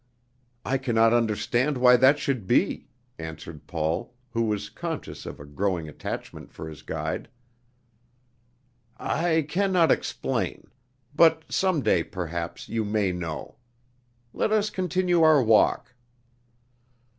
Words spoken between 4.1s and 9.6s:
who was conscious of a growing attachment for his guide. "I